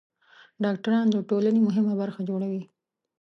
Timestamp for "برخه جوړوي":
2.01-2.61